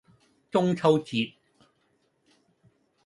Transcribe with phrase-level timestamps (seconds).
[0.49, 1.35] 中秋節